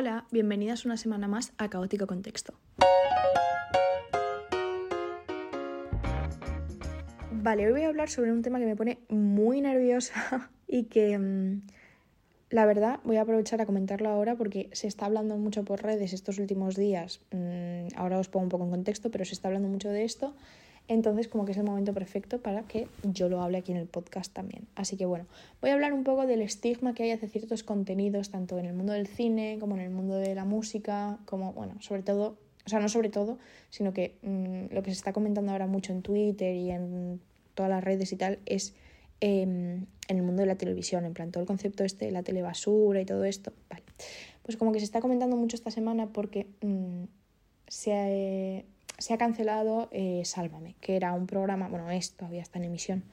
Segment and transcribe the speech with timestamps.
[0.00, 2.54] Hola, bienvenidas una semana más a Caótico Contexto.
[7.32, 11.18] Vale, hoy voy a hablar sobre un tema que me pone muy nerviosa y que
[11.18, 11.62] mm,
[12.50, 16.12] la verdad voy a aprovechar a comentarlo ahora porque se está hablando mucho por redes
[16.12, 17.20] estos últimos días.
[17.32, 20.36] Mm, ahora os pongo un poco en contexto, pero se está hablando mucho de esto
[20.88, 23.86] entonces, como que es el momento perfecto para que yo lo hable aquí en el
[23.86, 24.66] podcast también.
[24.74, 25.26] Así que bueno,
[25.60, 28.72] voy a hablar un poco del estigma que hay hacia ciertos contenidos, tanto en el
[28.72, 32.68] mundo del cine como en el mundo de la música, como, bueno, sobre todo, o
[32.70, 33.38] sea, no sobre todo,
[33.68, 37.20] sino que mm, lo que se está comentando ahora mucho en Twitter y en
[37.54, 38.74] todas las redes y tal es
[39.20, 42.22] em, en el mundo de la televisión, en plan todo el concepto este de la
[42.22, 43.52] telebasura y todo esto.
[43.68, 43.82] Vale.
[44.42, 47.04] Pues como que se está comentando mucho esta semana porque mm,
[47.66, 48.08] se ha
[48.98, 53.04] se ha cancelado eh, Sálvame, que era un programa, bueno, es todavía está en emisión,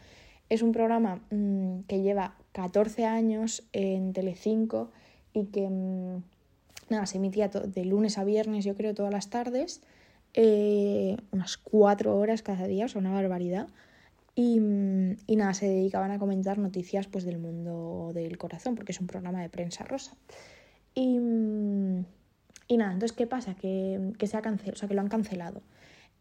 [0.50, 4.92] es un programa mm, que lleva 14 años en Telecinco
[5.34, 6.24] y que mm,
[6.90, 9.82] nada, se emitía de lunes a viernes, yo creo, todas las tardes,
[10.34, 13.68] eh, unas cuatro horas cada día, o sea, una barbaridad.
[14.36, 18.92] Y, mm, y, nada, se dedicaban a comentar noticias pues, del mundo del corazón, porque
[18.92, 20.16] es un programa de prensa rosa.
[20.94, 21.20] Y,
[22.68, 23.56] y nada, entonces, ¿qué pasa?
[23.56, 25.62] Que, que se ha cancelado, o sea, que lo han cancelado.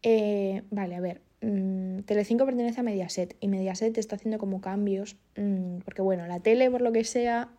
[0.03, 5.17] Eh, vale, a ver, mmm, Telecinco pertenece a Mediaset y Mediaset está haciendo como cambios,
[5.35, 7.49] mmm, porque bueno, la tele, por lo que sea,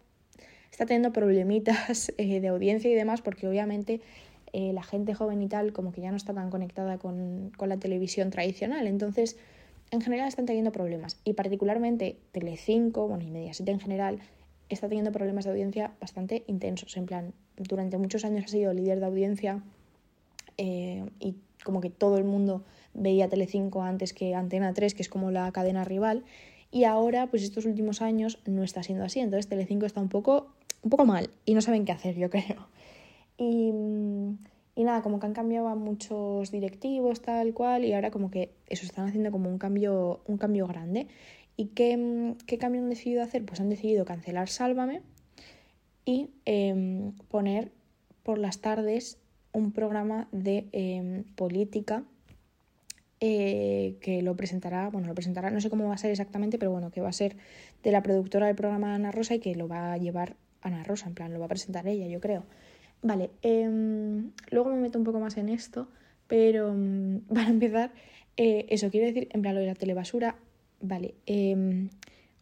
[0.70, 4.00] está teniendo problemitas eh, de audiencia y demás, porque obviamente
[4.52, 7.68] eh, la gente joven y tal, como que ya no está tan conectada con, con
[7.68, 8.86] la televisión tradicional.
[8.86, 9.36] Entonces,
[9.90, 11.20] en general están teniendo problemas.
[11.24, 14.20] Y particularmente Telecinco, bueno, y Mediaset en general,
[14.68, 16.96] está teniendo problemas de audiencia bastante intensos.
[16.96, 19.62] En plan, durante muchos años ha sido líder de audiencia
[20.58, 22.62] eh, y como que todo el mundo
[22.94, 26.24] veía Telecinco antes que Antena 3, que es como la cadena rival.
[26.70, 29.20] Y ahora, pues estos últimos años no está siendo así.
[29.20, 30.48] Entonces Telecinco está un poco,
[30.82, 32.68] un poco mal y no saben qué hacer, yo creo.
[33.38, 33.70] Y,
[34.74, 38.86] y nada, como que han cambiado muchos directivos, tal cual, y ahora como que eso
[38.86, 41.06] están haciendo como un cambio, un cambio grande.
[41.56, 43.44] ¿Y qué, qué cambio han decidido hacer?
[43.44, 45.02] Pues han decidido cancelar Sálvame
[46.06, 47.72] y em, poner
[48.22, 49.18] por las tardes
[49.52, 52.04] un programa de em, política
[53.20, 56.70] eh, que lo presentará, bueno, lo presentará, no sé cómo va a ser exactamente, pero
[56.70, 57.36] bueno, que va a ser
[57.82, 61.08] de la productora del programa Ana Rosa y que lo va a llevar Ana Rosa,
[61.08, 62.44] en plan, lo va a presentar ella, yo creo.
[63.02, 65.88] Vale, em, luego me meto un poco más en esto,
[66.28, 66.74] pero
[67.34, 67.92] para empezar,
[68.36, 70.36] eh, eso quiere decir, en plan, lo de la telebasura,
[70.80, 71.14] vale,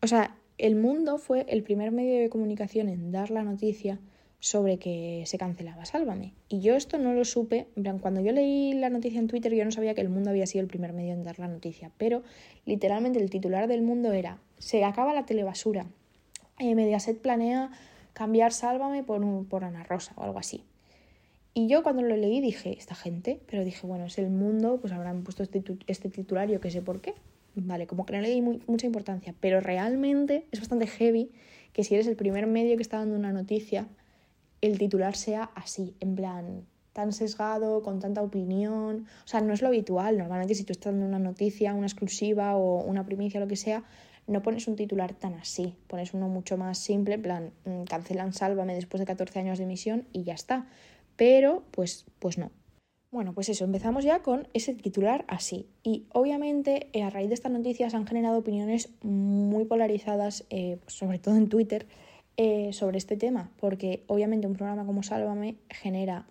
[0.02, 3.98] o sea, el mundo fue el primer medio de comunicación en dar la noticia
[4.40, 6.34] sobre que se cancelaba Sálvame.
[6.48, 7.66] Y yo esto no lo supe,
[8.02, 10.62] cuando yo leí la noticia en Twitter yo no sabía que el mundo había sido
[10.62, 12.22] el primer medio en dar la noticia, pero
[12.66, 15.86] literalmente el titular del mundo era se acaba la telebasura,
[16.58, 17.70] eh, Mediaset planea
[18.12, 20.62] cambiar Sálvame por, por Ana Rosa o algo así.
[21.54, 24.92] Y yo cuando lo leí dije, esta gente, pero dije, bueno, es el mundo, pues
[24.92, 27.14] habrán puesto este, este titular, yo qué sé por qué.
[27.56, 31.30] Vale, como que no le di mucha importancia, pero realmente es bastante heavy
[31.72, 33.86] que si eres el primer medio que está dando una noticia,
[34.60, 39.06] el titular sea así, en plan tan sesgado, con tanta opinión.
[39.24, 40.16] O sea, no es lo habitual.
[40.16, 43.82] Normalmente si tú estás dando una noticia, una exclusiva o una primicia, lo que sea,
[44.26, 45.74] no pones un titular tan así.
[45.88, 49.64] Pones uno mucho más simple, en plan, mm, cancelan Sálvame después de 14 años de
[49.64, 50.66] emisión y ya está.
[51.16, 52.50] Pero, pues, pues no.
[53.14, 55.68] Bueno, pues eso, empezamos ya con ese titular así.
[55.84, 61.20] Y obviamente eh, a raíz de estas noticias han generado opiniones muy polarizadas, eh, sobre
[61.20, 61.86] todo en Twitter,
[62.36, 66.26] eh, sobre este tema, porque obviamente un programa como Sálvame genera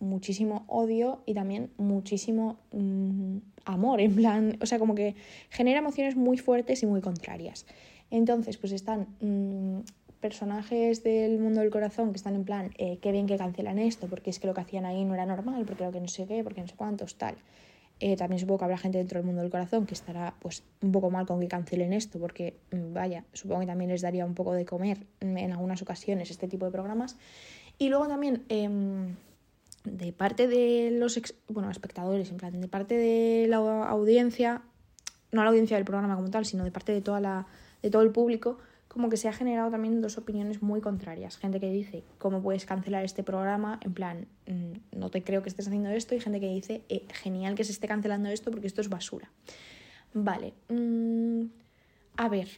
[0.00, 5.14] muchísimo odio y también muchísimo mm, amor, en plan, o sea, como que
[5.48, 7.64] genera emociones muy fuertes y muy contrarias.
[8.10, 9.80] Entonces, pues están mm,
[10.22, 14.06] personajes del mundo del corazón que están en plan, eh, qué bien que cancelan esto,
[14.06, 16.26] porque es que lo que hacían ahí no era normal, porque lo que no sé
[16.26, 17.34] qué, porque no sé cuántos, tal.
[18.00, 20.90] Eh, también supongo que habrá gente dentro del mundo del corazón que estará pues un
[20.90, 24.34] poco mal con que cancelen esto, porque mm, vaya, supongo que también les daría un
[24.34, 27.16] poco de comer mm, en algunas ocasiones este tipo de programas.
[27.78, 29.16] Y luego también em,
[29.84, 34.62] de parte de los bueno, espectadores, en plan, de parte de la audiencia,
[35.32, 37.46] no la audiencia del programa como tal, sino de parte de toda la,
[37.82, 38.58] de todo el público,
[38.92, 41.38] como que se ha generado también dos opiniones muy contrarias.
[41.38, 43.80] Gente que dice, ¿cómo puedes cancelar este programa?
[43.82, 46.14] En plan, mm, no te creo que estés haciendo esto.
[46.14, 49.30] Y gente que dice, eh, genial que se esté cancelando esto porque esto es basura.
[50.12, 50.52] Vale.
[50.68, 51.44] Mm,
[52.18, 52.48] a ver,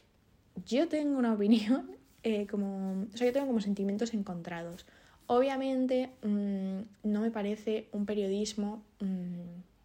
[0.65, 1.91] yo tengo una opinión
[2.23, 3.05] eh, como...
[3.13, 4.85] O sea, yo tengo como sentimientos encontrados.
[5.27, 8.83] Obviamente mm, no me parece un periodismo,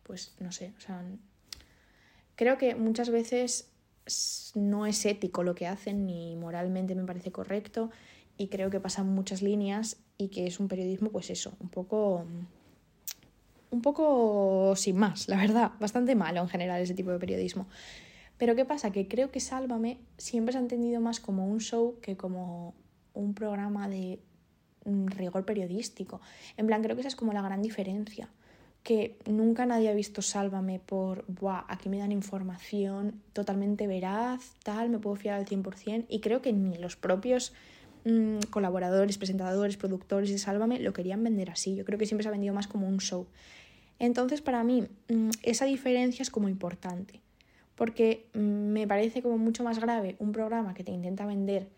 [0.02, 1.02] pues no sé, o sea,
[2.35, 3.69] creo que muchas veces
[4.55, 7.91] no es ético lo que hacen ni moralmente me parece correcto
[8.37, 12.25] y creo que pasan muchas líneas y que es un periodismo, pues eso, un poco
[13.71, 17.67] un poco sin más, la verdad, bastante malo en general ese tipo de periodismo.
[18.37, 18.91] Pero ¿qué pasa?
[18.91, 22.75] Que creo que Sálvame siempre se ha entendido más como un show que como
[23.12, 24.19] un programa de
[24.87, 26.21] mm, rigor periodístico.
[26.57, 28.31] En plan, creo que esa es como la gran diferencia.
[28.82, 34.88] Que nunca nadie ha visto Sálvame por, Buah, aquí me dan información totalmente veraz, tal,
[34.88, 36.06] me puedo fiar al 100%.
[36.09, 37.53] Y creo que ni los propios
[38.05, 41.77] mm, colaboradores, presentadores, productores de Sálvame lo querían vender así.
[41.77, 43.27] Yo creo que siempre se ha vendido más como un show.
[44.00, 47.21] Entonces, para mí, mm, esa diferencia es como importante,
[47.76, 51.69] porque mm, me parece como mucho más grave un programa que te intenta vender,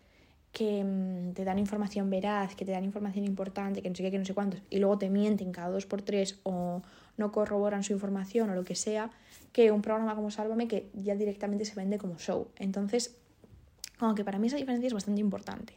[0.53, 4.11] que mm, te dan información veraz, que te dan información importante, que no sé qué,
[4.11, 6.81] que no sé cuántos, y luego te mienten cada dos por tres o
[7.17, 9.09] no corroboran su información o lo que sea,
[9.51, 12.47] que un programa como Sálvame que ya directamente se vende como show.
[12.57, 13.15] Entonces,
[13.99, 15.73] como que para mí esa diferencia es bastante importante.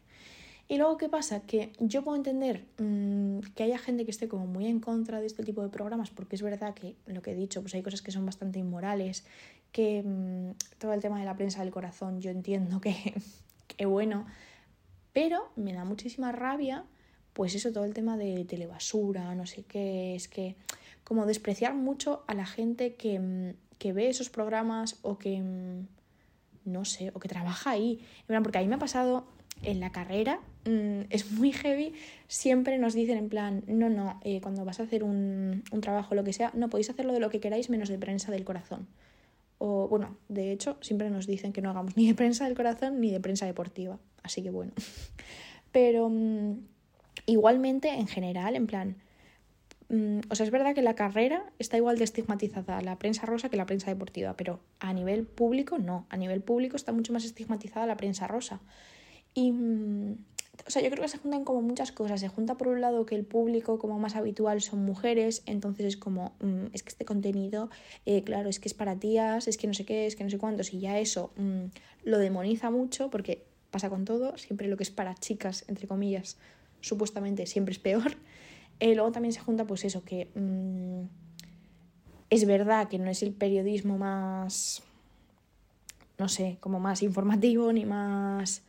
[0.68, 1.40] Y luego, ¿qué pasa?
[1.40, 5.26] Que yo puedo entender mmm, que haya gente que esté como muy en contra de
[5.26, 8.02] este tipo de programas, porque es verdad que lo que he dicho, pues hay cosas
[8.02, 9.24] que son bastante inmorales,
[9.72, 13.14] que mmm, todo el tema de la prensa del corazón yo entiendo que,
[13.68, 14.26] que bueno,
[15.16, 16.84] pero me da muchísima rabia,
[17.32, 20.56] pues eso, todo el tema de telebasura, no sé qué, es que
[21.04, 25.86] como despreciar mucho a la gente que, mm, que ve esos programas o que, mm,
[26.66, 27.98] no sé, o que trabaja ahí.
[28.26, 29.26] Porque a mí me ha pasado
[29.62, 31.94] en la carrera mm, es muy heavy,
[32.28, 36.14] siempre nos dicen en plan, no, no, eh, cuando vas a hacer un, un trabajo
[36.14, 38.86] lo que sea, no podéis hacerlo de lo que queráis menos de prensa del corazón.
[39.58, 43.00] O bueno, de hecho, siempre nos dicen que no hagamos ni de prensa del corazón
[43.00, 43.98] ni de prensa deportiva.
[44.22, 44.72] Así que bueno.
[45.72, 46.58] Pero mm,
[47.26, 48.96] igualmente, en general, en plan,
[49.88, 53.48] mm, o sea, es verdad que la carrera está igual de estigmatizada la prensa rosa
[53.48, 56.06] que la prensa deportiva, pero a nivel público no.
[56.10, 58.60] A nivel público está mucho más estigmatizada la prensa rosa.
[59.34, 60.16] Y, mm,
[60.66, 62.20] o sea, yo creo que se juntan como muchas cosas.
[62.20, 65.96] Se junta por un lado que el público como más habitual son mujeres, entonces es
[65.96, 67.70] como, mm, es que este contenido,
[68.06, 70.30] eh, claro, es que es para tías, es que no sé qué, es que no
[70.30, 71.66] sé cuántos, y ya eso mm,
[72.04, 76.38] lo demoniza mucho porque pasa con todo, siempre lo que es para chicas, entre comillas,
[76.80, 78.16] supuestamente siempre es peor.
[78.78, 80.28] Eh, luego también se junta pues eso, que
[82.28, 84.82] es verdad que no es el periodismo más,
[86.18, 88.65] no sé, como más informativo ni más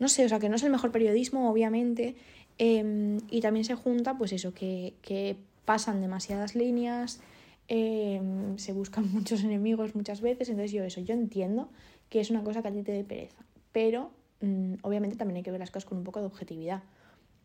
[0.00, 2.16] no sé, o sea, que no es el mejor periodismo, obviamente,
[2.58, 5.36] em, y también se junta, pues eso, que, que
[5.66, 7.20] pasan demasiadas líneas,
[7.68, 11.68] em, se buscan muchos enemigos muchas veces, entonces yo eso, yo entiendo
[12.08, 14.10] que es una cosa que a ti te dé pereza, pero
[14.40, 16.82] mm, obviamente también hay que ver las cosas con un poco de objetividad.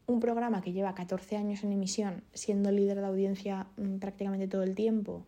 [0.07, 4.63] Un programa que lleva 14 años en emisión, siendo líder de audiencia mm, prácticamente todo
[4.63, 5.25] el tiempo,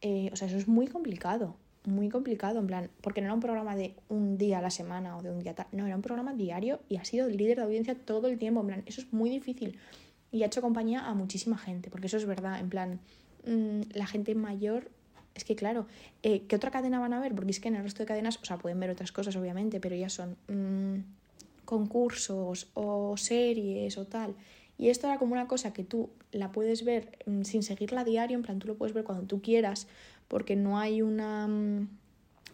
[0.00, 1.56] eh, o sea, eso es muy complicado
[1.88, 5.16] muy complicado, en plan, porque no era un programa de un día a la semana
[5.16, 7.56] o de un día tal, no, era un programa diario y ha sido el líder
[7.56, 9.78] de audiencia todo el tiempo, en plan, eso es muy difícil
[10.30, 13.00] y ha hecho compañía a muchísima gente, porque eso es verdad, en plan,
[13.46, 14.90] mmm, la gente mayor,
[15.34, 15.86] es que claro,
[16.22, 17.34] eh, ¿qué otra cadena van a ver?
[17.34, 19.80] Porque es que en el resto de cadenas, o sea, pueden ver otras cosas obviamente,
[19.80, 21.00] pero ya son mmm,
[21.64, 24.34] concursos o series o tal.
[24.78, 28.36] Y esto era como una cosa que tú la puedes ver mmm, sin seguirla diario,
[28.36, 29.86] en plan, tú lo puedes ver cuando tú quieras,
[30.28, 31.46] porque no hay una...
[31.48, 31.88] Mm,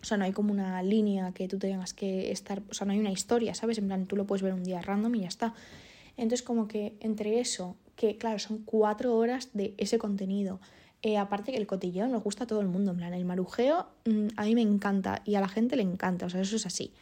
[0.00, 2.93] o sea, no hay como una línea que tú tengas que estar, o sea, no
[2.93, 3.79] hay una historia, ¿sabes?
[3.79, 5.55] En plan, tú lo puedes ver un día random y ya está.
[6.19, 10.60] Entonces, como que entre eso, que claro, son cuatro horas de ese contenido,
[11.03, 13.87] eh, aparte que el cotilleo nos gusta a todo el mundo, en plan, el marujeo
[14.05, 16.67] mm, a mí me encanta y a la gente le encanta, o sea, eso es
[16.67, 16.93] así.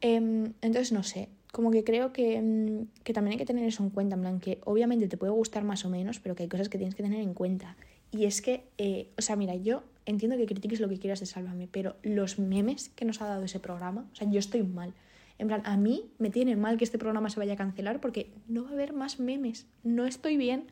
[0.00, 3.82] Em, entonces, no sé, como que creo que, mm, que también hay que tener eso
[3.82, 6.48] en cuenta, en plan, que obviamente te puede gustar más o menos, pero que hay
[6.48, 7.76] cosas que tienes que tener en cuenta.
[8.12, 11.26] Y es que, eh, o sea, mira, yo entiendo que critiques lo que quieras de
[11.26, 14.92] Sálvame, pero los memes que nos ha dado ese programa, o sea, yo estoy mal.
[15.38, 18.30] En plan, a mí me tiene mal que este programa se vaya a cancelar porque
[18.46, 19.66] no va a haber más memes.
[19.82, 20.66] No estoy bien.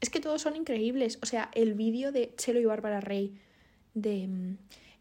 [0.00, 1.18] Es que todos son increíbles.
[1.20, 3.34] O sea, el vídeo de Chelo y Bárbara Rey
[3.94, 4.56] de mm,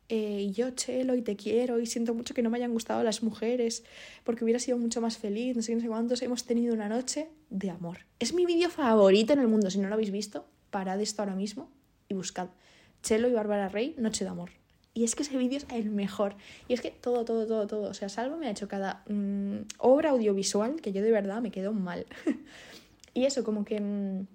[0.09, 3.23] eh, yo Chelo y te quiero y siento mucho que no me hayan gustado las
[3.23, 3.85] mujeres
[4.25, 7.29] porque hubiera sido mucho más feliz, no sé, no sé cuántos, hemos tenido una noche
[7.49, 7.99] de amor.
[8.19, 9.69] Es mi vídeo favorito en el mundo.
[9.69, 11.69] Si no lo habéis visto, parad esto ahora mismo
[12.09, 12.49] y buscad.
[13.03, 14.51] Chelo y Bárbara Rey, Noche de Amor.
[14.93, 16.35] Y es que ese vídeo es el mejor.
[16.67, 17.89] Y es que todo, todo, todo, todo.
[17.89, 21.51] O sea, Salvo me ha hecho cada mm, obra audiovisual que yo de verdad me
[21.51, 22.05] quedo mal.
[23.13, 23.79] y eso, como que.
[23.79, 24.27] Mm,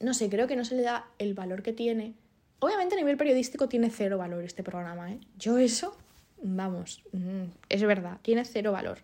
[0.00, 2.14] no sé, creo que no se le da el valor que tiene.
[2.58, 5.20] Obviamente a nivel periodístico tiene cero valor este programa, ¿eh?
[5.38, 5.96] Yo eso,
[6.42, 8.98] vamos, mm, es verdad, tiene cero valor.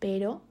[0.00, 0.42] Pero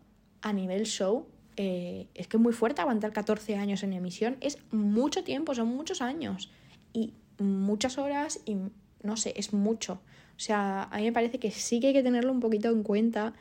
[0.41, 1.27] a nivel show,
[1.63, 4.35] eh, es que es muy fuerte aguantar 14 años en emisión.
[4.41, 6.49] Es mucho tiempo, son muchos años.
[6.91, 8.57] Y muchas horas y
[9.03, 10.01] no sé, es mucho.
[10.35, 12.81] O sea, a mí me parece que sí que hay que tenerlo un poquito en
[12.81, 13.35] cuenta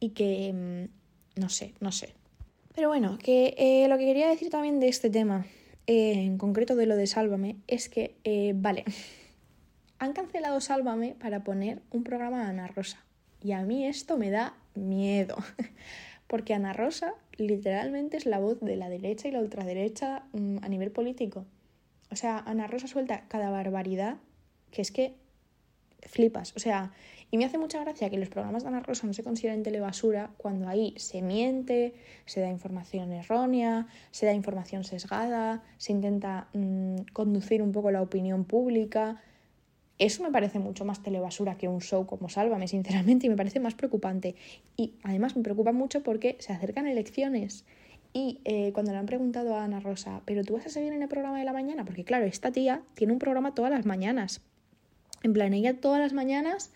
[0.00, 2.12] y que, mm, no sé, no sé.
[2.74, 5.46] Pero bueno, que eh, lo que quería decir también de este tema,
[5.86, 8.84] eh, en concreto de lo de Sálvame, es que, vale,
[9.98, 13.02] han cancelado Sálvame para poner un programa de Ana Rosa.
[13.40, 15.36] Y a mí esto me da miedo.
[16.26, 20.68] Porque Ana Rosa literalmente es la voz de la derecha y la ultraderecha mm, a
[20.68, 21.44] nivel político.
[22.10, 24.16] O sea, Ana Rosa suelta cada barbaridad
[24.70, 25.14] que es que
[26.06, 26.54] flipas.
[26.56, 26.92] O sea,
[27.30, 30.30] y me hace mucha gracia que los programas de Ana Rosa no se consideren telebasura
[30.36, 31.94] cuando ahí se miente,
[32.26, 38.02] se da información errónea, se da información sesgada, se intenta mm, conducir un poco la
[38.02, 39.22] opinión pública.
[39.98, 43.60] Eso me parece mucho más telebasura que un show como Sálvame, sinceramente, y me parece
[43.60, 44.34] más preocupante.
[44.76, 47.64] Y además me preocupa mucho porque se acercan elecciones.
[48.12, 51.02] Y eh, cuando le han preguntado a Ana Rosa, ¿pero tú vas a seguir en
[51.02, 51.84] el programa de la mañana?
[51.84, 54.42] Porque claro, esta tía tiene un programa todas las mañanas.
[55.22, 56.72] En plan, ella todas las mañanas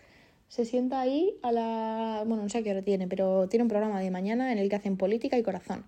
[0.47, 2.23] se sienta ahí a la...
[2.25, 4.77] Bueno, no sé qué hora tiene, pero tiene un programa de mañana en el que
[4.77, 5.85] hacen política y corazón.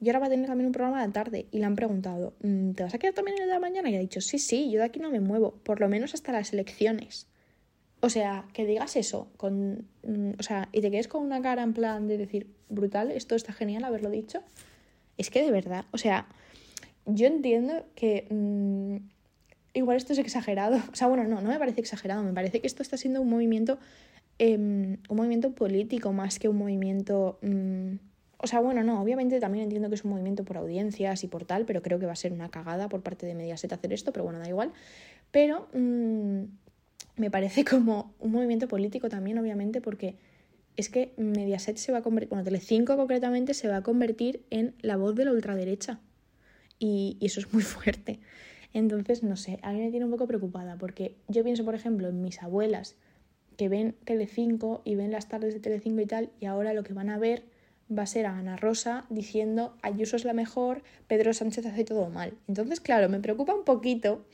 [0.00, 1.46] Y ahora va a tener también un programa de la tarde.
[1.50, 3.90] Y le han preguntado, mm, ¿te vas a quedar también en el de la mañana?
[3.90, 6.32] Y ha dicho, sí, sí, yo de aquí no me muevo, por lo menos hasta
[6.32, 7.26] las elecciones.
[8.00, 11.62] O sea, que digas eso, con, mm, o sea, y te quedes con una cara
[11.62, 14.42] en plan de decir, brutal, esto está genial haberlo dicho.
[15.18, 16.26] Es que de verdad, o sea,
[17.04, 18.96] yo entiendo que mm,
[19.74, 20.78] igual esto es exagerado.
[20.92, 22.22] O sea, bueno, no, no me parece exagerado.
[22.22, 23.78] Me parece que esto está siendo un movimiento,
[24.38, 27.38] em, un movimiento político más que un movimiento...
[28.42, 31.44] o sea, bueno, no, obviamente también entiendo que es un movimiento por audiencias y por
[31.44, 34.12] tal, pero creo que va a ser una cagada por parte de Mediaset hacer esto,
[34.12, 34.72] pero bueno, da igual.
[35.30, 36.42] Pero mm,
[37.16, 40.16] me parece como un movimiento político también, obviamente, porque
[40.76, 44.74] es que Mediaset se va a convertir, bueno, Telecinco concretamente se va a convertir en
[44.80, 46.00] la voz de la ultraderecha.
[46.78, 48.20] y eso es muy fuerte.
[48.72, 52.08] Entonces, no sé, a mí me tiene un poco preocupada porque yo pienso, por ejemplo,
[52.08, 52.96] en mis abuelas
[53.56, 56.94] que ven Telecinco y ven las tardes de Telecinco y tal, y ahora lo que
[56.94, 57.42] van a ver
[57.96, 62.08] va a ser a Ana Rosa diciendo Ayuso es la mejor, Pedro Sánchez hace todo
[62.08, 62.34] mal.
[62.48, 64.24] Entonces, claro, me preocupa un poquito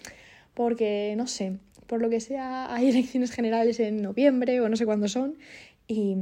[0.54, 4.84] porque, no sé, por lo que sea, hay elecciones generales en noviembre o no sé
[4.84, 5.36] cuándo son,
[5.88, 6.16] y,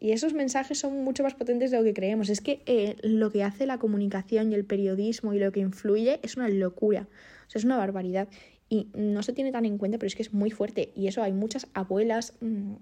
[0.00, 2.28] esos mensajes son mucho más potentes de lo que creemos.
[2.28, 6.18] Es que eh, lo que hace la comunicación y el periodismo y lo que influye
[6.22, 7.06] es una locura.
[7.46, 8.28] O sea, es una barbaridad.
[8.68, 10.92] Y no se tiene tan en cuenta, pero es que es muy fuerte.
[10.96, 12.74] Y eso hay muchas abuelas, mm,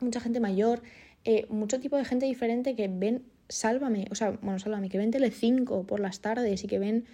[0.00, 0.82] mucha gente mayor,
[1.24, 5.10] eh, mucho tipo de gente diferente que ven Sálvame, o sea, bueno, Sálvame, que ven
[5.10, 7.04] Telecinco por las tardes y que ven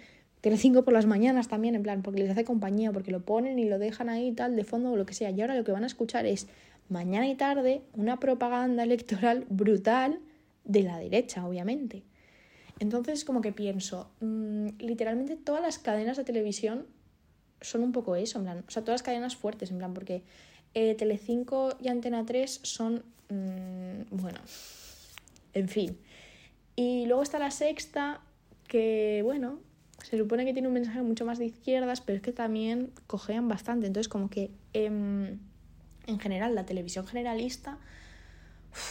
[0.41, 3.65] Telecinco por las mañanas también, en plan, porque les hace compañía, porque lo ponen y
[3.65, 5.31] lo dejan ahí tal, de fondo o lo que sea.
[5.31, 6.47] Y ahora lo que van a escuchar es
[6.87, 10.19] mañana y tarde una propaganda electoral brutal
[10.63, 12.03] de la derecha, obviamente.
[12.79, 16.85] Entonces, como que pienso, mm, literalmente todas las cadenas de televisión
[17.61, 20.23] son un poco eso, en plan, o sea, todas las cadenas fuertes, en plan, porque
[20.73, 24.39] eh, Telecinco y Antena 3 son, mm, bueno,
[25.53, 25.97] en fin.
[26.75, 28.21] Y luego está la sexta,
[28.67, 29.59] que, bueno,
[30.03, 33.47] se supone que tiene un mensaje mucho más de izquierdas, pero es que también cojean
[33.47, 34.51] bastante, entonces como que...
[34.73, 35.39] Em,
[36.09, 37.77] en general, la televisión generalista,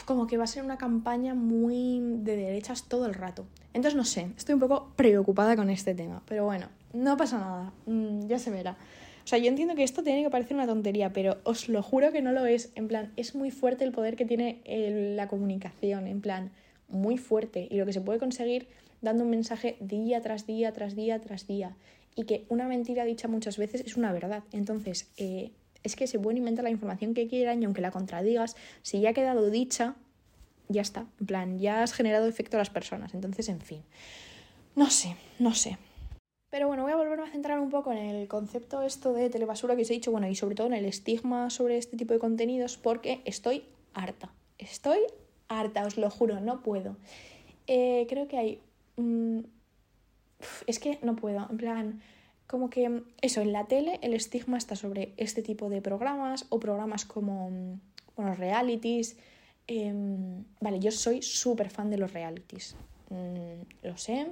[0.05, 3.47] como que va a ser una campaña muy de derechas todo el rato.
[3.75, 7.73] Entonces, no sé, estoy un poco preocupada con este tema, pero bueno, no pasa nada,
[7.87, 8.77] mm, ya se verá.
[9.29, 12.13] O sea, yo entiendo que esto tiene que parecer una tontería, pero os lo juro
[12.13, 12.73] que no lo es.
[12.77, 14.63] En plan, es muy fuerte el poder que tiene
[15.17, 16.51] la comunicación, en plan,
[16.89, 17.69] muy fuerte.
[17.71, 18.69] Y lo que se puede conseguir
[19.03, 21.77] dando un mensaje día tras día, tras día, tras día.
[22.17, 24.45] Y que una mentira dicha muchas veces es una verdad.
[24.53, 25.51] Entonces, eh,
[25.83, 29.11] es que se puede inventar la información que quieran y aunque la contradigas, si ya
[29.11, 29.97] ha quedado dicha,
[30.71, 31.05] ya está.
[31.21, 33.13] En plan, ya has generado efecto a las personas.
[33.13, 33.83] Entonces, en fin.
[34.75, 35.77] No sé, no sé.
[36.51, 39.77] Pero bueno, voy a volverme a centrar un poco en el concepto esto de telebasura
[39.77, 42.19] que os he dicho, bueno, y sobre todo en el estigma sobre este tipo de
[42.19, 44.33] contenidos, porque estoy harta.
[44.57, 44.99] Estoy
[45.49, 46.97] harta, os lo juro, no puedo.
[47.67, 48.61] Eh, creo que hay...
[48.97, 49.41] Mm,
[50.67, 52.01] es que no puedo, en plan
[52.49, 56.59] como que eso, en la tele el estigma está sobre este tipo de programas o
[56.59, 57.79] programas como,
[58.17, 59.17] bueno, realities.
[59.67, 62.75] Em, vale, yo soy súper fan de los realities.
[63.11, 64.29] Mm, lo sé,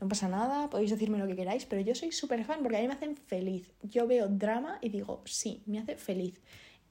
[0.00, 2.80] no pasa nada, podéis decirme lo que queráis, pero yo soy súper fan porque a
[2.80, 3.72] mí me hacen feliz.
[3.82, 6.40] Yo veo drama y digo, sí, me hace feliz.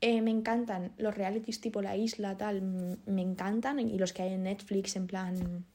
[0.02, 2.62] Eh, me encantan los realities tipo La Isla, tal,
[3.06, 3.80] me encantan.
[3.80, 5.66] Y los que hay en Netflix, en plan,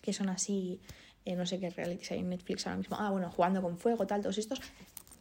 [0.00, 0.80] que son así
[1.28, 4.06] eh, no sé qué realities hay en Netflix ahora mismo, ah, bueno, jugando con fuego,
[4.06, 4.62] tal, todos estos,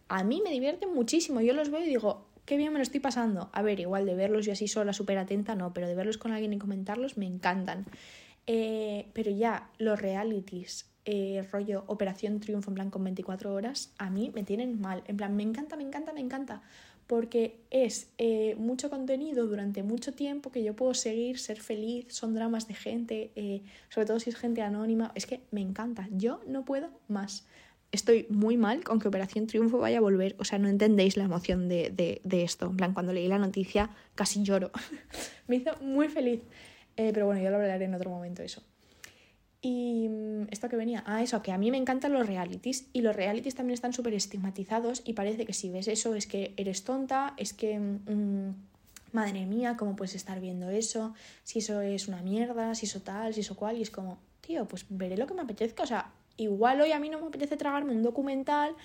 [0.08, 1.42] a mí me divierten muchísimo.
[1.42, 3.50] Yo los veo y digo, qué bien me lo estoy pasando.
[3.52, 6.32] A ver, igual de verlos yo así sola, súper atenta, no, pero de verlos con
[6.32, 7.86] alguien y comentarlos me encantan.
[8.46, 14.10] Eh, pero ya, los realities, eh, rollo Operación Triunfo en plan con 24 horas, a
[14.10, 15.04] mí me tienen mal.
[15.08, 16.62] En plan, me encanta, me encanta, me encanta.
[17.08, 22.36] porque es eh, mucho contenido durante mucho tiempo que yo puedo seguir, ser feliz, son
[22.36, 26.42] dramas de gente, eh, sobre todo si es gente anónima, es que me encanta, yo
[26.46, 27.48] no puedo más.
[27.94, 31.24] Estoy muy mal con que Operación Triunfo vaya a volver, o sea, no entendéis la
[31.24, 32.66] emoción de, de, esto.
[32.66, 34.72] En plan, cuando leí la noticia casi lloro.
[35.48, 36.42] me hizo muy feliz.
[36.98, 38.62] Eh, pero bueno, ya lo hablaré en otro momento eso.
[39.62, 43.02] Y mm, esto que venía, ah, eso, que a mí me encantan los realities y
[43.02, 46.84] los realities también están súper estigmatizados y parece que si ves eso es que eres
[46.84, 48.54] tonta, es que, mm,
[49.14, 51.14] madre mía, ¿cómo puedes estar viendo eso?
[51.44, 54.68] Si eso es una mierda, si eso tal, si eso cual, y es como, tío,
[54.68, 57.58] pues veré lo que me apetezca, o sea, igual hoy a mí no me apetece
[57.58, 58.76] tragarme un documental,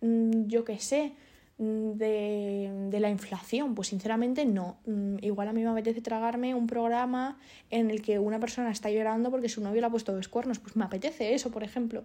[0.00, 1.12] mm, yo qué sé,
[1.60, 3.74] de, de, la inflación?
[3.74, 4.78] Pues sinceramente no.
[4.86, 7.38] Mm, igual a mí me apetece tragarme un programa
[7.70, 10.58] en el que una persona está llorando porque su novio le ha puesto dos cuernos.
[10.58, 12.04] Pues me apetece eso, por ejemplo.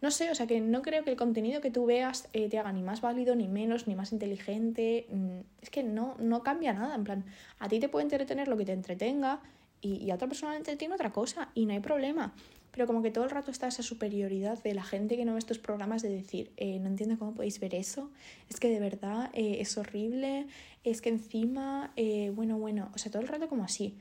[0.00, 2.58] No sé, o sea que no creo que el contenido que tú veas eh, te
[2.58, 5.06] haga ni más válido, ni menos, ni más inteligente.
[5.10, 6.94] Mm, es que no, no cambia nada.
[6.96, 7.24] En plan,
[7.60, 9.40] a ti te puede entretener lo que te entretenga
[9.80, 12.34] y, y a otra persona le entretiene otra cosa y no hay problema
[12.70, 15.38] pero como que todo el rato está esa superioridad de la gente que no ve
[15.38, 18.10] estos programas de decir, eh, no entiendo cómo podéis ver eso,
[18.48, 20.46] es que de verdad eh, es horrible,
[20.84, 23.96] es que encima, eh, bueno, bueno, o sea, todo el rato como así.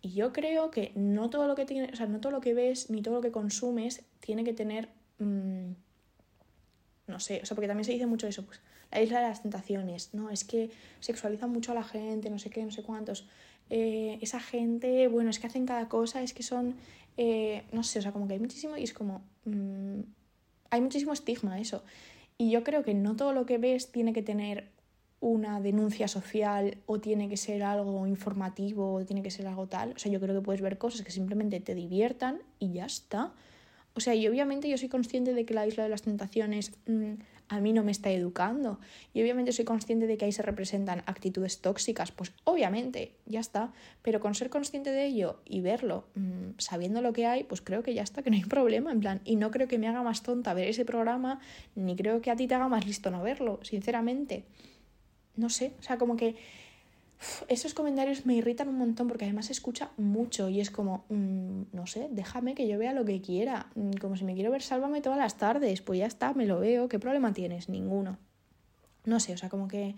[0.00, 2.54] Y yo creo que no todo lo que tiene, o sea, no todo lo que
[2.54, 5.72] ves ni todo lo que consumes tiene que tener, mm,
[7.08, 8.60] no sé, o sea, porque también se dice mucho eso, pues
[8.90, 10.30] la isla de las tentaciones, ¿no?
[10.30, 10.70] Es que
[11.00, 13.26] sexualizan mucho a la gente, no sé qué, no sé cuántos.
[13.70, 16.74] Esa gente, bueno, es que hacen cada cosa, es que son
[17.20, 20.00] eh, no sé, o sea, como que hay muchísimo y es como, mm,
[20.70, 21.82] hay muchísimo estigma eso.
[22.38, 24.70] Y yo creo que no todo lo que ves tiene que tener
[25.20, 29.94] una denuncia social o tiene que ser algo informativo o tiene que ser algo tal.
[29.96, 33.32] O sea, yo creo que puedes ver cosas que simplemente te diviertan y ya está.
[33.94, 37.14] O sea, y obviamente yo soy consciente de que la isla de las tentaciones mm,
[37.48, 38.78] a mí no me está educando.
[39.12, 43.72] Y obviamente soy consciente de que ahí se representan actitudes tóxicas, pues obviamente, ya está.
[44.02, 47.82] Pero con ser consciente de ello y verlo, mm, sabiendo lo que hay, pues creo
[47.82, 49.20] que ya está, que no hay problema, en plan.
[49.24, 51.40] Y no creo que me haga más tonta ver ese programa,
[51.74, 54.44] ni creo que a ti te haga más listo no verlo, sinceramente.
[55.36, 56.36] No sé, o sea, como que
[57.48, 61.62] esos comentarios me irritan un montón porque además se escucha mucho y es como, mm,
[61.72, 63.70] no sé, déjame que yo vea lo que quiera.
[63.74, 66.60] Mm, como si me quiero ver Sálvame todas las tardes, pues ya está, me lo
[66.60, 66.88] veo.
[66.88, 67.68] ¿Qué problema tienes?
[67.68, 68.18] Ninguno.
[69.04, 69.96] No sé, o sea, como que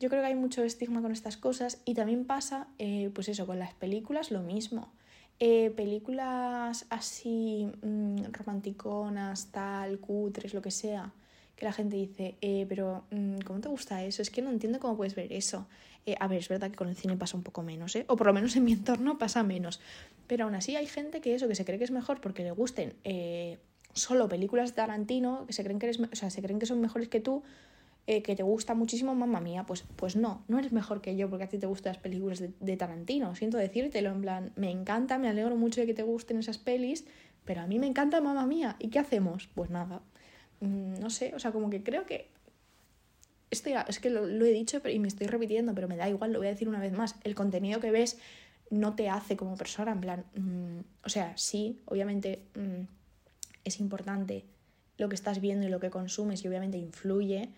[0.00, 3.46] yo creo que hay mucho estigma con estas cosas y también pasa, eh, pues eso,
[3.46, 4.92] con las películas lo mismo.
[5.38, 11.12] Eh, películas así mm, romanticonas, tal, cutres, lo que sea
[11.56, 14.20] que la gente dice, eh, pero mm, ¿cómo te gusta eso?
[14.20, 15.66] Es que no entiendo cómo puedes ver eso.
[16.04, 18.04] Eh, a ver, es verdad que con el cine pasa un poco menos, ¿eh?
[18.08, 19.80] O por lo menos en mi entorno pasa menos.
[20.26, 22.50] Pero aún así hay gente que eso, que se cree que es mejor porque le
[22.50, 23.58] gusten eh,
[23.94, 26.80] solo películas de Tarantino, que se creen que eres, o sea, se creen que son
[26.80, 27.42] mejores que tú,
[28.06, 31.42] que te gusta muchísimo, mamá mía, pues, pues no, no eres mejor que yo porque
[31.42, 33.34] a ti te gustan las películas de, de Tarantino.
[33.34, 37.04] Siento decírtelo, en plan, me encanta, me alegro mucho de que te gusten esas pelis,
[37.44, 38.76] pero a mí me encanta, mamá mía.
[38.78, 39.48] ¿Y qué hacemos?
[39.56, 40.02] Pues nada,
[40.60, 42.28] no sé, o sea, como que creo que...
[43.50, 46.48] Es que lo, he dicho y me estoy repitiendo, pero me da igual, lo voy
[46.48, 47.14] a decir una vez más.
[47.22, 48.18] El contenido que ves
[48.70, 52.82] no te hace como persona, en plan, mm, o sea, sí, obviamente mm,
[53.64, 54.44] es importante
[54.98, 57.50] lo que estás viendo y lo que consumes y obviamente influye,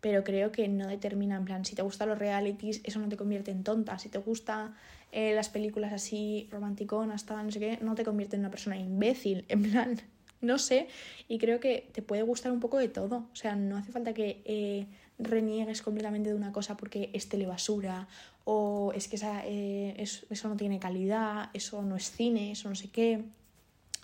[0.00, 3.16] pero creo que no determina, en plan, si te gustan los realities, eso no te
[3.16, 4.74] convierte en tonta, si te gustan
[5.12, 8.76] eh, las películas así romanticonas, tal, no sé qué, no te convierte en una persona
[8.76, 10.00] imbécil, en plan,
[10.44, 10.88] no sé,
[11.28, 13.28] y creo que te puede gustar un poco de todo.
[13.32, 14.86] O sea, no hace falta que eh,
[15.18, 18.08] reniegues completamente de una cosa porque es telebasura
[18.44, 22.74] o es que esa, eh, eso, no tiene calidad, eso no es cine, eso no
[22.74, 23.24] sé qué.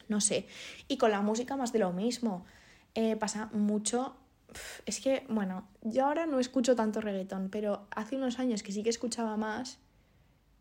[0.09, 0.47] No sé.
[0.89, 2.45] Y con la música más de lo mismo.
[2.95, 4.17] Eh, pasa mucho.
[4.87, 8.83] Es que, bueno, yo ahora no escucho tanto reggaetón, pero hace unos años que sí
[8.83, 9.79] que escuchaba más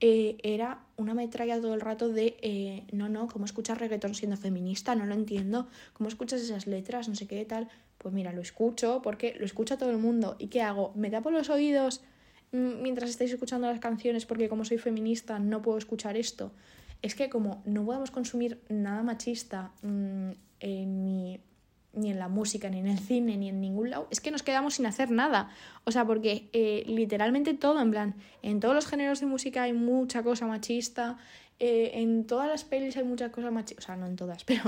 [0.01, 4.38] eh, era una metralla todo el rato de eh, no, no, ¿cómo escuchas reggaetón siendo
[4.38, 4.95] feminista?
[4.95, 5.67] No lo entiendo.
[5.93, 7.09] ¿Cómo escuchas esas letras?
[7.09, 7.67] No sé qué tal.
[7.97, 10.38] Pues mira, lo escucho porque lo escucha todo el mundo.
[10.39, 10.93] ¿Y qué hago?
[10.95, 12.01] ¿Me tapo los oídos
[12.53, 16.51] mm, mientras estáis escuchando las canciones porque como soy feminista no puedo escuchar esto?
[17.01, 20.31] Es que como no podemos consumir nada machista mm,
[20.62, 20.98] en
[21.99, 24.43] ni en la música, ni en el cine, ni en ningún lado, es que nos
[24.43, 25.49] quedamos sin hacer nada.
[25.83, 29.73] O sea, porque eh, literalmente todo, en plan, en todos los géneros de música hay
[29.73, 31.17] mucha cosa machista,
[31.59, 34.63] eh, en todas las pelis hay muchas cosas machistas, o sea, no en todas, pero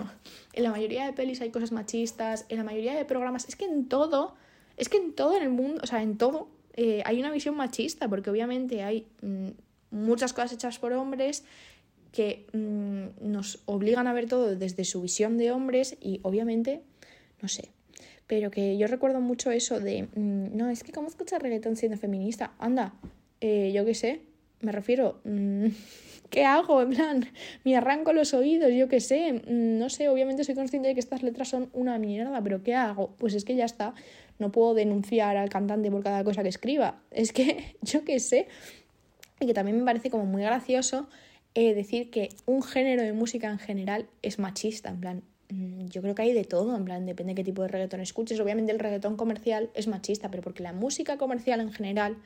[0.54, 3.66] en la mayoría de pelis hay cosas machistas, en la mayoría de programas, es que
[3.66, 4.36] en todo,
[4.78, 7.56] es que en todo en el mundo, o sea, en todo eh, hay una visión
[7.56, 9.50] machista, porque obviamente hay mm,
[9.92, 11.46] muchas cosas hechas por hombres
[12.12, 16.84] que mm, nos obligan a ver todo desde su visión de hombres y obviamente
[17.42, 17.70] no sé.
[18.28, 21.98] pero que yo recuerdo mucho eso de, mm, no, es que ¿cómo escuchas reggaetón siendo
[21.98, 22.54] feminista?
[22.60, 22.94] Anda,
[23.42, 24.22] eh, yo qué sé,
[24.62, 25.66] me refiero, mm,
[26.30, 26.82] ¿qué hago?
[26.82, 27.26] En plan,
[27.66, 31.00] me arranco los oídos, yo qué sé, mm, no sé, obviamente soy consciente de que
[31.00, 33.16] estas letras son una mierda, pero ¿qué hago?
[33.18, 33.94] Pues es que ya está,
[34.40, 38.48] no puedo denunciar al cantante por cada cosa que escriba, es que yo qué sé,
[39.40, 41.08] y que también me parece como muy gracioso
[41.54, 45.24] eh, decir que un género de música en general es machista, en plan,
[45.90, 48.40] yo creo que hay de todo, en plan, depende de qué tipo de reggaetón escuches.
[48.40, 52.18] Obviamente el reggaetón comercial es machista, pero porque la música comercial en general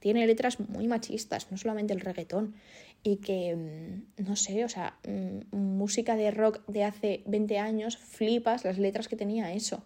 [0.00, 2.54] tiene letras muy machistas, no solamente el reggaetón.
[3.02, 7.96] Y que, mm, no sé, o sea, mm, música de rock de hace 20 años,
[7.96, 9.82] flipas las letras que tenía eso.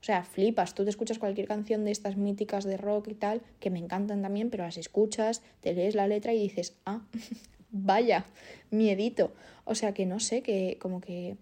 [0.00, 3.40] O sea, flipas, tú te escuchas cualquier canción de estas míticas de rock y tal,
[3.58, 7.00] que me encantan también, pero las escuchas, te lees la letra y dices, ah,
[7.70, 8.26] vaya,
[8.70, 9.32] miedito.
[9.64, 11.36] O sea que no sé, que como que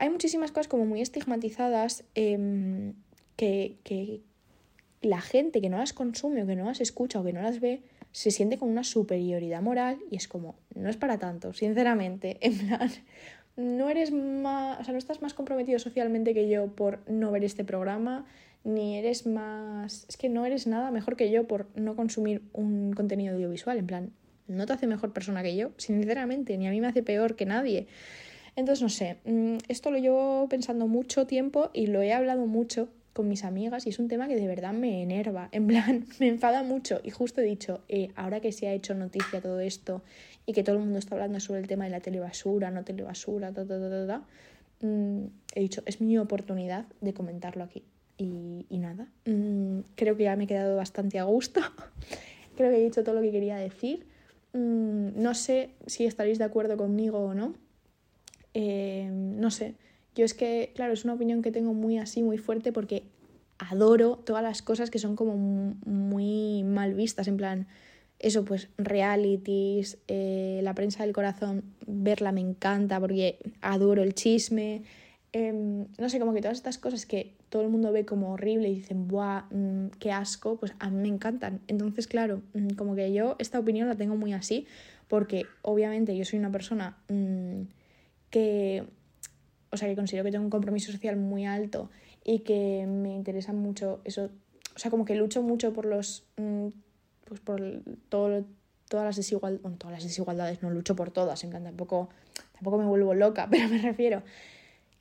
[0.00, 2.94] hay muchísimas cosas como muy estigmatizadas em,
[3.36, 4.22] que, que
[5.02, 7.60] la gente que no las consume o que no las escucha o que no las
[7.60, 12.38] ve se siente con una superioridad moral y es como, no es para tanto, sinceramente,
[12.40, 12.90] en plan,
[13.56, 17.44] no eres más, o sea, no estás más comprometido socialmente que yo por no ver
[17.44, 18.24] este programa,
[18.64, 22.94] ni eres más, es que no eres nada mejor que yo por no consumir un
[22.94, 24.12] contenido audiovisual, en plan,
[24.48, 27.44] no te hace mejor persona que yo, sinceramente, ni a mí me hace peor que
[27.44, 27.86] nadie.
[28.56, 32.88] Entonces, no sé, mm, esto lo llevo pensando mucho tiempo y lo he hablado mucho
[33.12, 36.28] con mis amigas y es un tema que de verdad me enerva, en plan, me
[36.28, 40.02] enfada mucho y justo he dicho, eh, ahora que se ha hecho noticia todo esto
[40.46, 43.52] y que todo el mundo está hablando sobre el tema de la telebasura, no telebasura,
[43.52, 47.84] ta, ta, ta, ta, mm, he dicho, es mi oportunidad de comentarlo aquí.
[48.16, 51.60] Y, y nada, mm, creo que ya me he quedado bastante a gusto,
[52.56, 54.06] creo que he dicho todo lo que quería decir.
[54.52, 57.54] No sé si estaréis de acuerdo conmigo o no.
[58.54, 59.74] Eh, no sé.
[60.14, 63.04] Yo es que, claro, es una opinión que tengo muy así, muy fuerte, porque
[63.58, 67.68] adoro todas las cosas que son como muy mal vistas, en plan,
[68.18, 74.82] eso, pues realities, eh, la prensa del corazón, verla me encanta porque adoro el chisme,
[75.32, 78.68] Em, no sé, como que todas estas cosas que todo el mundo ve como horrible
[78.68, 80.56] y dicen, ¡buah, mm, qué asco!
[80.56, 81.60] Pues a mí me encantan.
[81.68, 84.66] Entonces, claro, mm, como que yo esta opinión la tengo muy así,
[85.08, 87.62] porque obviamente yo soy una persona mm,
[88.30, 88.84] que,
[89.70, 91.90] o sea, que considero que tengo un compromiso social muy alto
[92.24, 94.30] y que me interesa mucho eso,
[94.74, 96.24] o sea, como que lucho mucho por los,
[97.24, 98.44] pues por todo,
[98.88, 102.08] todas las desigualdades, bueno, todas las desigualdades, no lucho por todas, en plan, tampoco,
[102.54, 104.22] tampoco me vuelvo loca, pero me refiero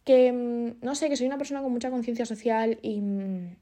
[0.05, 3.55] que, mm, no sé, que soy una persona con mucha conciencia social y mm,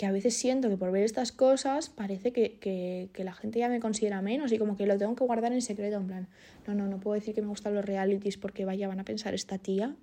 [0.00, 3.80] que a veces siento que por ver estas cosas parece que, la gente ya me
[3.80, 6.28] considera menos y como que lo tengo que guardar en secreto, en plan,
[6.66, 9.34] no, no, no puedo decir que me gustan los realities porque vaya, van a pensar
[9.34, 9.94] esta tía,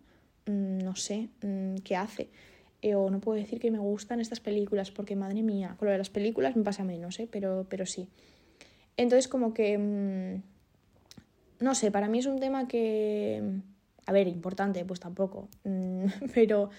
[0.45, 1.29] mm, no sé,
[1.83, 2.29] ¿qué hace?
[2.83, 5.93] Eh, o no puedo decir que me gustan estas películas porque, madre mía, con lo
[5.93, 7.27] de las películas me pasa menos, ¿eh?
[7.31, 8.07] pero, pero sí.
[8.97, 10.39] Entonces como que,
[11.59, 13.41] no sé, para mí es un tema que
[14.07, 15.49] a ver, importante, pues tampoco.
[15.63, 16.69] Mm, pero,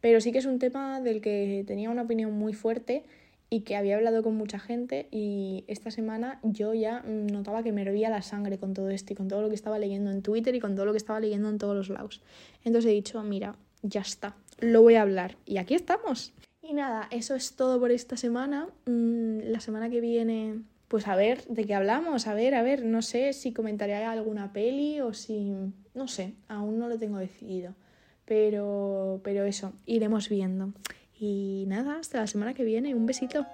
[0.00, 3.04] pero sí que es un tema del que tenía una opinión muy fuerte
[3.50, 7.82] y que había hablado con mucha gente y esta semana yo ya notaba que me
[7.82, 10.54] hervía la sangre con todo esto y con todo lo que estaba leyendo en Twitter
[10.54, 12.20] y con todo lo que estaba leyendo en todos los lados.
[12.64, 16.32] Entonces he dicho, mira, ya está, lo voy a hablar y aquí estamos.
[16.60, 18.68] Y nada, eso es todo por esta semana.
[18.84, 22.84] Mm, la semana que viene pues a ver de qué hablamos, a ver, a ver,
[22.84, 25.52] no sé si comentaré alguna peli o si,
[25.94, 27.74] no sé, aún no lo tengo decidido,
[28.28, 30.74] pero, pero eso, iremos viendo.
[31.18, 33.46] Y nada, hasta la semana que viene, un besito.